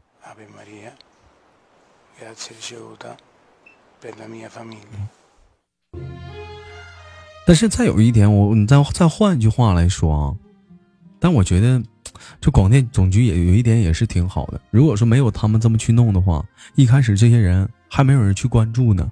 [7.46, 10.36] 但是再有一点，我你再再换一句话来说啊，
[11.18, 11.82] 但我觉得。
[12.40, 14.60] 就广电总局也有一点也是挺好的。
[14.70, 16.44] 如果说没有他们这么去弄的话，
[16.74, 19.10] 一开始这些人还没有人去关注呢。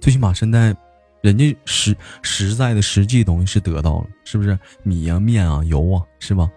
[0.00, 0.74] 最起码现在，
[1.22, 6.48] 人家实实在的实际东西是得到了，是不是米啊、面啊、油啊，是吧？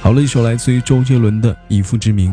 [0.00, 2.32] 好了，一首来自于周杰伦的《以父之名》。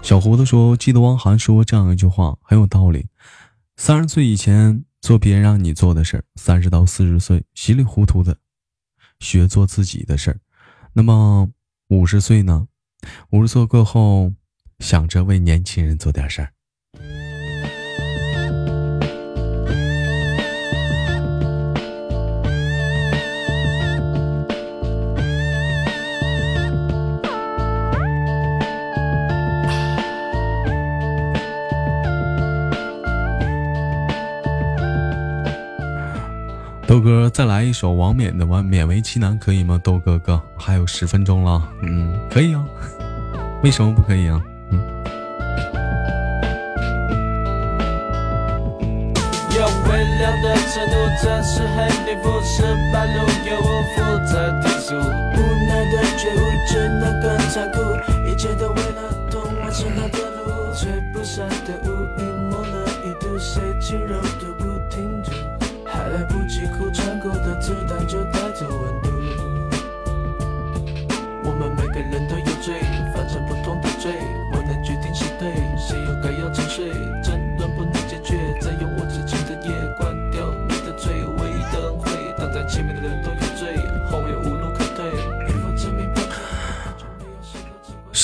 [0.00, 3.06] 小胡子说：“记得汪涵说过这样一句话，很有道理。
[3.76, 8.36] 三十岁以前做别人让你做的事儿，三十到四十岁稀里糊涂的
[9.18, 10.38] 学做自己的事儿。
[10.92, 11.48] 那么
[11.88, 12.68] 五十岁呢？
[13.30, 14.30] 五十岁过后，
[14.78, 16.52] 想着为年轻人做点事儿。”
[36.94, 39.80] 豆哥，再来一首王冕的《完勉为其难》，可以吗？
[39.82, 42.64] 豆哥哥，还有十分钟了，嗯，可以啊，
[43.64, 44.40] 为什么不可以啊？
[44.70, 44.78] 嗯。
[49.90, 53.26] 未了的程度，这是黑地服，十八路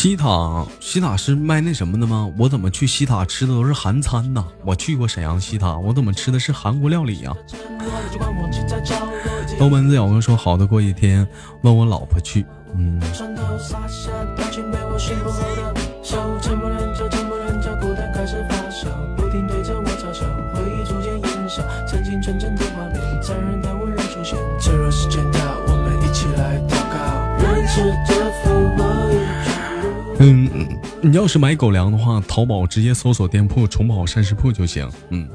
[0.00, 2.32] 西塔，西塔是卖那什么的吗？
[2.38, 4.42] 我怎么去西塔吃的都是韩餐呢？
[4.64, 9.12] 我去过沈阳西塔，我怎么吃的是韩国料理呀、承诺了就光忘记在角落，
[9.44, 11.28] 已经豆瓣子咬哥说好的过一天，
[11.60, 12.46] 问我老婆去。
[12.74, 12.98] 嗯，
[31.10, 34.88] 你要是买狗粮的话，淘宝直接搜索店铺“宠宝膳食铺”就行。
[35.08, 35.28] 嗯，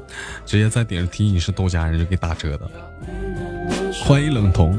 [0.46, 2.66] 直接在顶上提你是豆家人就给打折的。
[4.02, 4.78] 欢迎冷彤。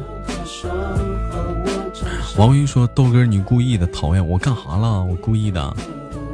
[2.35, 5.03] 王云说：“豆哥，你故意的，讨厌我干啥了？
[5.03, 5.61] 我故意的，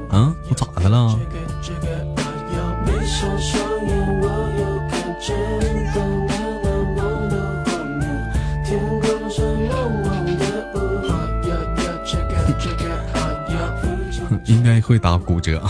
[0.09, 1.19] 啊，我咋的了？
[14.53, 15.61] 应该会打骨折。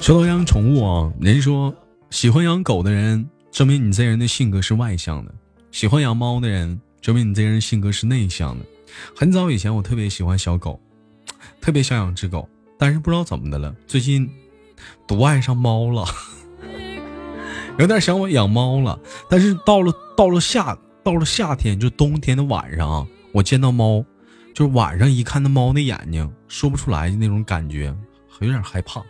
[0.00, 1.74] 说到养宠物啊，人说
[2.10, 5.32] 喜欢养狗的人，证明你这人的性格是外向的；
[5.70, 8.64] 喜欢养猫的人，证明你这人性格是内向的。
[9.16, 10.78] 很早以前，我特别喜欢小狗，
[11.60, 14.28] 特别想养只狗，但是不知道怎么的了，最近
[15.06, 16.04] 独爱上猫了，
[17.78, 18.98] 有点想我养猫了。
[19.30, 24.04] 但是到了到了夏到了夏天，就冬天的晚上啊，我见到猫，
[24.54, 27.94] 就是晚上一看那猫那眼睛，说不出来的那种感觉，
[28.40, 29.02] 有点害怕。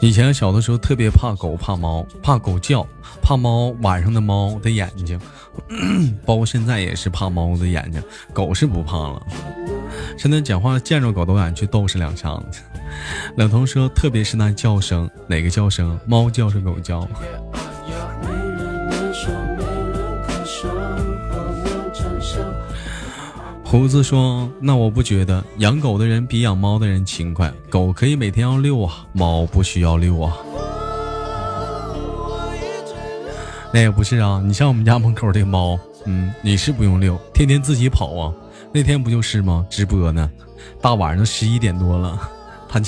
[0.00, 2.86] 以前小的时候特别怕狗、怕猫、怕狗叫、
[3.24, 5.18] 怕猫晚上的猫的眼睛，
[6.26, 8.02] 包括现在也是怕猫的眼睛。
[8.34, 9.26] 狗是不怕了，
[10.18, 12.60] 现在讲话见着狗都敢去斗是两下子。
[13.38, 15.98] 冷彤说，特别是那叫声，哪个叫声？
[16.06, 17.08] 猫叫是狗叫？
[23.64, 30.36] 胡子说，那我不觉得养狗的人比养猫的人勤快，狗可以每天要遛啊，猫不需要遛啊。
[33.74, 38.32] 那也不是啊，你像我们家门口这猫，嗯，你是不用遛，天天自己跑啊。
[38.72, 39.66] 那天不就是吗？
[39.68, 40.30] 直播呢，
[40.80, 42.16] 大晚上十一点多了，
[42.68, 42.80] 他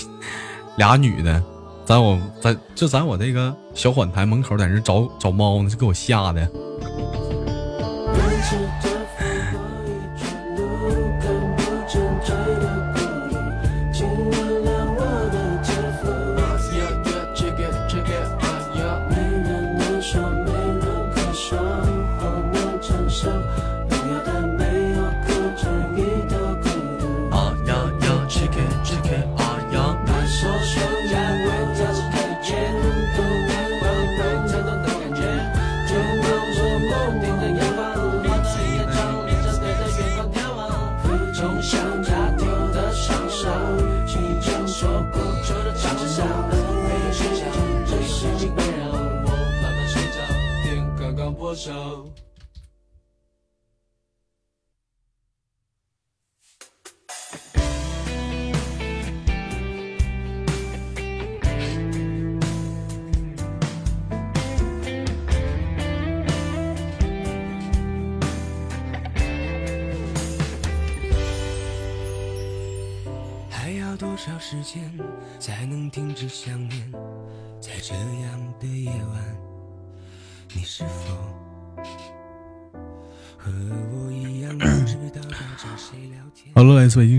[0.77, 1.43] 俩女的，
[1.85, 6.49] 在我在就在我这个小缓台门口在那找找猫呢，就给我吓的。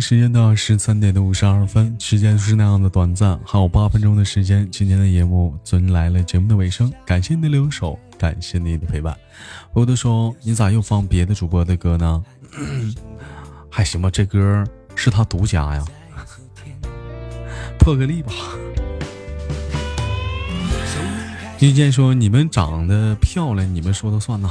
[0.09, 9.13] 时间到十三点的五十二分，时间就是那样的短暂，还有八分钟的时间，今天的节目尊来了节目的尾声，感谢你的留守，感谢你的陪伴。
[9.73, 12.23] 我都说你咋又放别的主播的歌呢？
[13.69, 14.63] 还行吧，这歌
[14.95, 15.85] 是他独家呀？
[17.77, 18.31] 破个例吧。
[21.59, 24.49] 遇见说你们长得漂亮，你们说了算呐。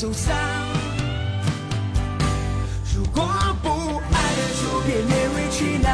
[0.00, 0.32] 受伤
[2.94, 3.26] 如果
[3.64, 3.68] 不
[4.12, 5.90] 爱了，就别勉为其难。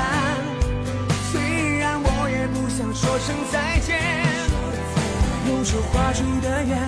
[1.33, 3.99] 虽然我也不想说声再见，
[5.49, 6.87] 用手画出的圆，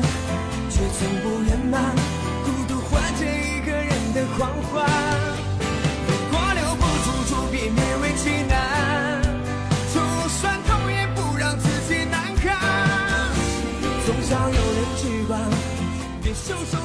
[0.69, 1.97] 却从不圆满。
[2.45, 4.85] 孤独换着一个人的狂欢。
[6.07, 9.23] 如果留不住，就别勉为其难。
[9.95, 12.61] 就算痛，也不让自己难堪。
[14.05, 15.41] 总想有人去管，
[16.23, 16.77] 别袖手。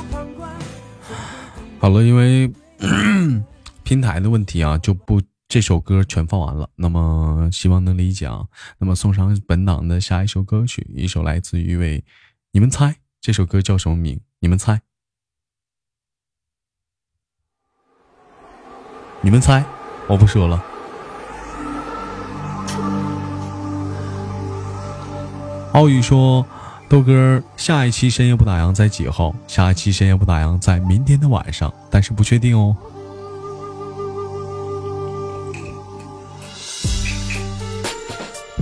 [1.82, 2.54] 好了，因为。
[3.84, 6.70] 平台的问题啊，就不这首歌全放完了。
[6.76, 8.48] 那么希望能理解啊。
[8.78, 12.04] 那么送上本档的下一首歌曲，一首来自于一位，
[12.52, 14.22] 你们猜这首歌叫什么名？
[14.40, 14.82] 你们猜？
[19.22, 19.66] 你们猜？
[20.08, 20.64] 我不说了。
[25.74, 26.46] 奥宇说。
[26.92, 29.34] 豆哥，下一期深夜不打烊在几号？
[29.48, 32.76] 下一期深夜不打烊在明天的晚上，但是不确定哦。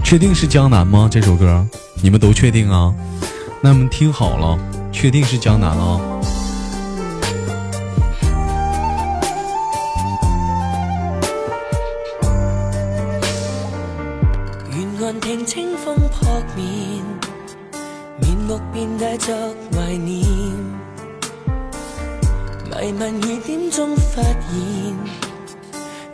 [0.04, 1.10] 确定是江南吗？
[1.12, 1.68] 这首歌
[2.04, 2.94] 你们都确定啊？
[3.64, 4.60] 那么听好了，
[4.92, 6.00] 确定是江南啊。
[19.20, 19.36] 作
[19.74, 20.26] 怀念，
[22.66, 24.96] 迷问雨点中发现，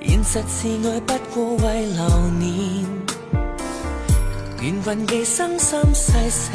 [0.02, 2.04] 现实是爱不过为留
[2.40, 2.86] 念，
[4.60, 6.52] 缘分寄生心细石，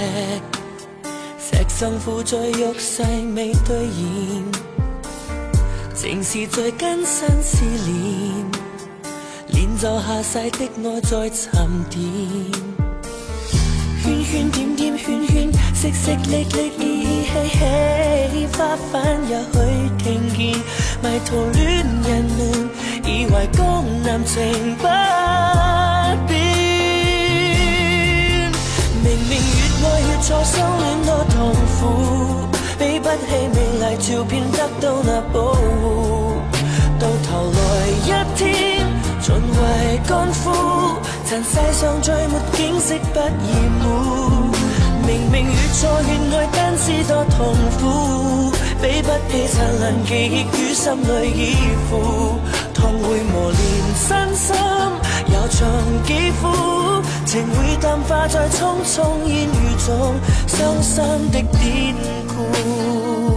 [1.38, 3.03] 石上负载玉誓
[3.34, 4.44] 未兑现，
[5.94, 8.51] 情是最根深思念，
[9.48, 12.01] 练就下世的爱在沉淀。
[14.03, 17.58] 圈圈点点圈圈，淅淅沥沥，依依稀稀，
[18.52, 18.58] 花
[18.92, 19.00] 瓣
[19.30, 19.56] 也许
[19.96, 20.38] 听见，
[21.02, 21.64] 迷途恋
[22.04, 22.38] 人们
[23.06, 23.58] 以为江
[24.02, 24.82] 南情不
[26.28, 26.36] 变。
[29.02, 30.52] 明明越爱越错，相
[30.82, 31.34] 恋多痛
[31.80, 31.80] 苦，
[32.78, 36.42] 比不起美丽照片得到那保护，
[36.98, 37.58] 到头来
[38.04, 38.06] 一
[38.36, 38.44] 天
[39.22, 40.44] 尽为干枯。
[41.26, 43.28] 尘世上最没景色不厌
[43.82, 43.88] 恶，
[45.11, 51.56] 明明越错越爱，但是多痛苦，比不起灿烂记忆于心里依
[51.90, 52.38] 附，
[52.72, 53.61] 痛会磨练
[53.96, 54.54] 身心，
[55.26, 55.68] 又像
[56.06, 60.14] 肌肤，情会淡化在匆匆烟雨中，
[60.46, 61.02] 伤心
[61.32, 61.96] 的典
[62.28, 63.29] 故。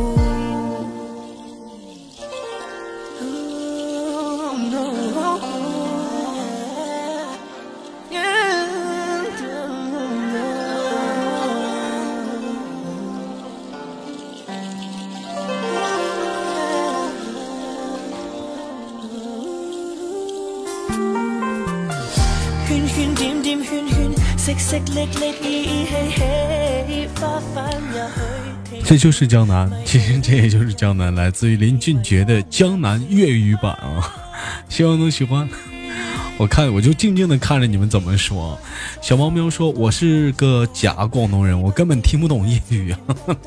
[28.93, 34.07] 这就是江南，其实这也就是江南，来自于林俊杰的江南粤语版啊，
[34.69, 35.49] 希望能喜欢。
[36.37, 38.55] 我看我就静静的看着你们怎么说。
[39.01, 42.95] 小猫喵说：“我是个假广东人，我根本听不懂粤语。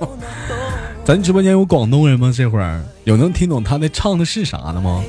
[1.06, 2.32] ”咱直播间有广东人吗？
[2.34, 5.00] 这会儿有能听懂他那唱的是啥的吗？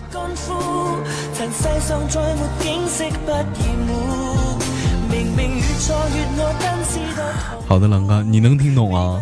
[7.67, 9.19] 好的，狼哥，你能听懂啊？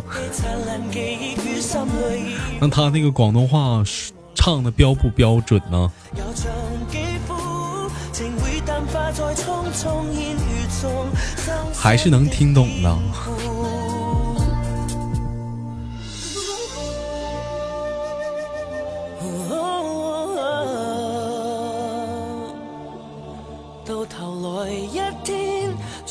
[2.59, 3.83] 那他那个广东话
[4.33, 5.91] 唱的标不标准呢？
[11.73, 12.97] 还是能听懂的。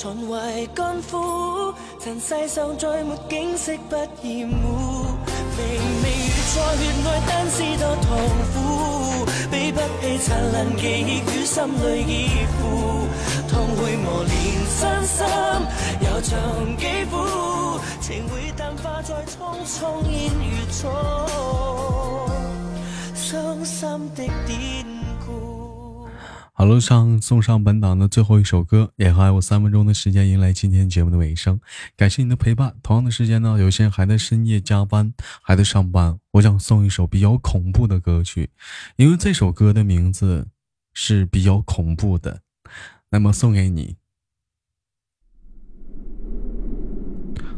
[0.04, 4.93] 沦为干枯，尘世上再没景色不厌恶。
[5.56, 5.62] 明
[6.02, 8.06] 明越错越爱，但是多痛
[8.52, 8.54] 苦，
[9.50, 12.12] 比不起灿烂记忆于心里依
[12.58, 12.60] 附。
[13.48, 14.32] 痛会磨练
[14.68, 15.24] 身心，
[16.00, 16.32] 又像
[16.76, 17.12] 肌肤，
[18.00, 20.42] 情会淡化在匆匆烟雨
[20.82, 20.90] 中，
[23.14, 25.03] 伤心的典故。
[26.56, 31.60] 好了，上送上本档的最后一首歌，也还有三分钟的时间，迎来今天节目的尾声。
[31.96, 32.76] 感谢你的陪伴。
[32.80, 36.16] 同样的时间呢，有些人还在深夜加班，还在上班。
[36.30, 38.50] 我想送一首比较恐怖的歌曲，
[38.94, 40.46] 因为这首歌的名字
[40.92, 42.40] 是比较恐怖的。
[43.10, 43.96] 那么送给你，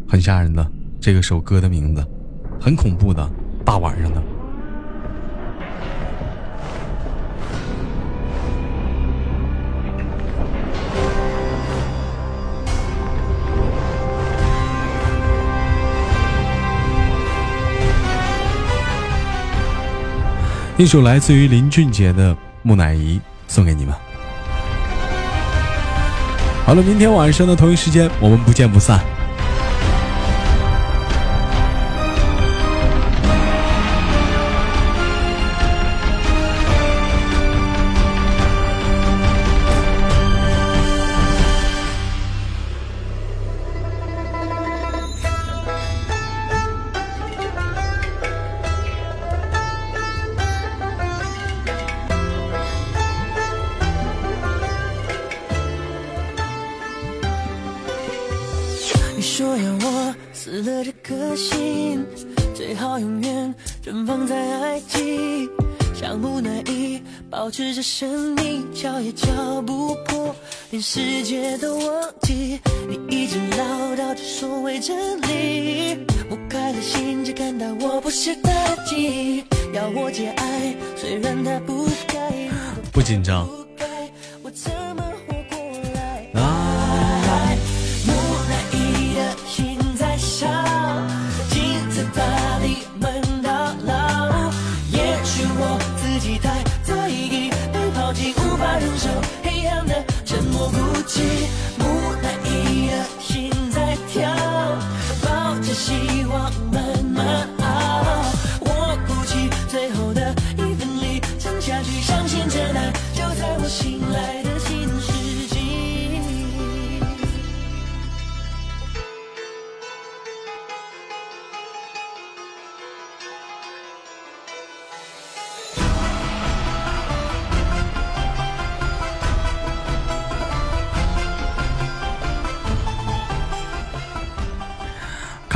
[0.09, 2.03] 很吓人的这个首歌的名字，
[2.59, 3.31] 很恐怖的，
[3.63, 4.36] 大晚上的。
[20.79, 23.17] 一首来自于林俊杰的《木乃伊》
[23.49, 23.95] 送给你们。
[26.67, 29.01] 好了，明天晚上的同一时间，我们不见不散。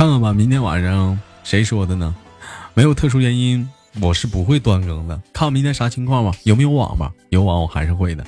[0.01, 2.15] 看看吧，明天晚上谁说的呢？
[2.73, 3.69] 没有特殊原因，
[4.01, 5.21] 我是不会断更的。
[5.31, 7.13] 看明天啥情况吧，有没有网吧？
[7.29, 8.25] 有网我还是会的。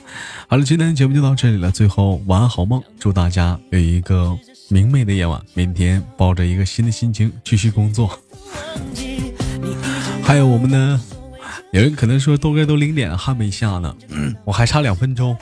[0.48, 1.72] 好了，今天的节目就到这里了。
[1.72, 4.38] 最后晚安好梦，祝大家有一个
[4.70, 5.42] 明媚的夜晚。
[5.56, 8.20] 明天抱着一个新的心情继续工作。
[10.22, 11.02] 还有我们的，
[11.72, 13.96] 有人可能说豆哥都零点还没下呢，
[14.46, 15.36] 我还差两分钟。